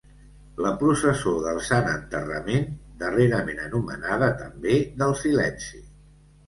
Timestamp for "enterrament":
1.91-2.65